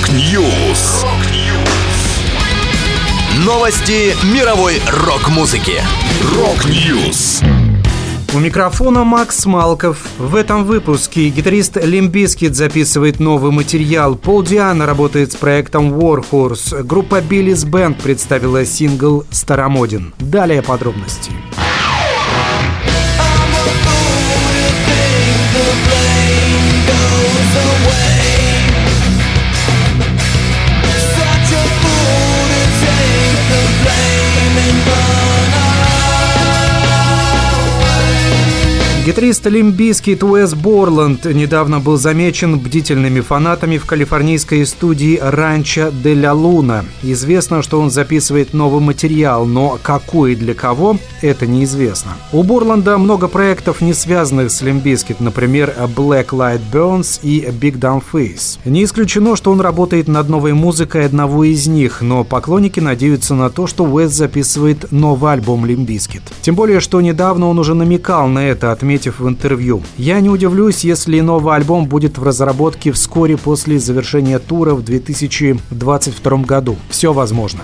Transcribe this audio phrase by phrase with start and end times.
[0.00, 1.04] Rock News.
[3.44, 5.74] Новости мировой рок-музыки.
[6.36, 7.42] Rock News.
[8.32, 9.98] У микрофона Макс Малков.
[10.18, 14.14] В этом выпуске гитарист Limp Bizkit записывает новый материал.
[14.14, 16.82] Пол Ди'Анно работает с проектом Warhorse.
[16.82, 20.14] Группа Billy's Band представила сингл «Старомоден».
[20.18, 21.30] Далее подробности.
[39.06, 46.12] Гитарист Limp Bizkit Уэс Борланд недавно был замечен бдительными фанатами в калифорнийской студии Rancho de
[46.12, 46.84] la Luna.
[47.02, 52.12] Известно, что он записывает новый материал, но какой и для кого– это неизвестно.
[52.30, 57.78] У Борланда много проектов, не связанных с Limp Bizkit, например, Black Light Burns и Big
[57.78, 58.58] Dumb Face.
[58.66, 63.48] Не исключено, что он работает над новой музыкой одного из них, но поклонники надеются на
[63.48, 66.22] то, что Уэс записывает новый альбом Limp Bizkit.
[66.42, 69.82] Тем более, что недавно он уже намекал на это, отметив отметив в интервью.
[69.98, 76.36] «Я не удивлюсь, если новый альбом будет в разработке вскоре после завершения тура в 2022
[76.38, 76.76] году.
[76.88, 77.60] Все возможно».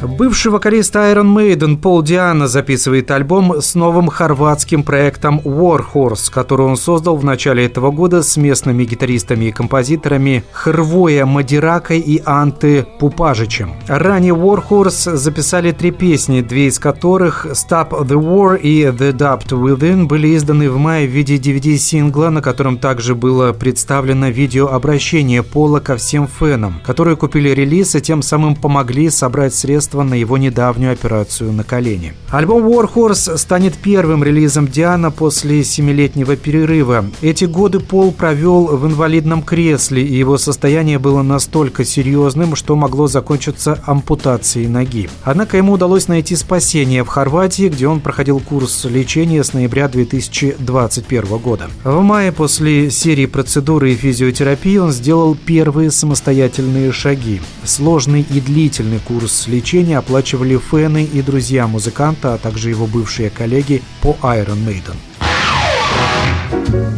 [0.00, 6.76] Бывший вокалист Iron Maiden Пол Диана записывает альбом с новым хорватским проектом Warhorse, который он
[6.76, 13.72] создал в начале этого года с местными гитаристами и композиторами Хрвоя Мадиракой и Анты Пупажичем.
[13.88, 20.06] Ранее Warhorse записали три песни, две из которых Stop the War и The Dubbed Within
[20.06, 25.96] были изданы в мае в виде DVD-сингла, на котором также было представлено видеообращение Пола ко
[25.96, 31.52] всем фенам, которые купили релиз и тем самым помогли собрать средства на его недавнюю операцию
[31.52, 32.14] на колени.
[32.30, 37.06] Альбом Warhorse станет первым релизом Диана после семилетнего перерыва.
[37.22, 43.06] Эти годы Пол провел в инвалидном кресле, и его состояние было настолько серьезным, что могло
[43.06, 45.08] закончиться ампутацией ноги.
[45.24, 51.38] Однако ему удалось найти спасение в Хорватии, где он проходил курс лечения с ноября 2021
[51.38, 51.68] года.
[51.84, 57.40] В мае после серии процедуры и физиотерапии он сделал первые самостоятельные шаги.
[57.64, 63.82] Сложный и длительный курс лечения оплачивали фэны и друзья музыканта, а также его бывшие коллеги
[64.02, 64.96] по Iron Maiden.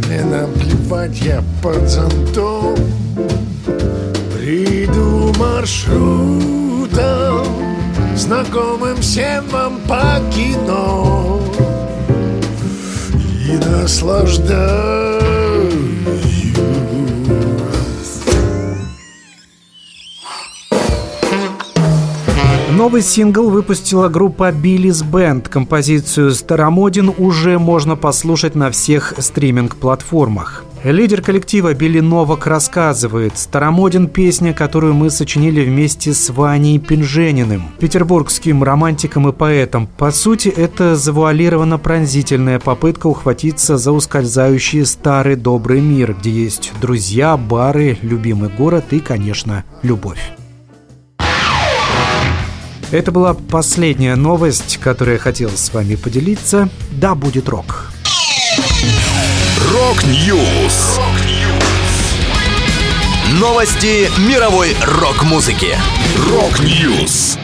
[0.08, 2.74] Не наплевать я под зонтом
[4.34, 6.90] Приду маршрутом
[8.16, 11.40] Знакомым всем вам по кино
[13.46, 15.09] И наслаждаюсь
[22.80, 25.50] Новый сингл выпустила группа Billys Band.
[25.50, 30.64] Композицию «Старомодин» уже можно послушать на всех стриминг-платформах.
[30.82, 38.62] Лидер коллектива Билли Новак рассказывает, «Старомодин»– песня, которую мы сочинили вместе с Ваней Пинжениным, петербургским
[38.62, 39.86] романтиком и поэтом.
[39.86, 47.36] По сути, это завуалированно пронзительная попытка ухватиться за ускользающий старый добрый мир, где есть друзья,
[47.36, 50.39] бары, любимый город и, конечно, любовь.
[52.90, 56.68] Это была последняя новость, которую я хотел с вами поделиться.
[56.90, 57.92] Да, будет рок.
[59.72, 60.98] Rock News.
[63.38, 65.76] Новости мировой рок-музыки.
[66.30, 67.38] Рок-Ньюс.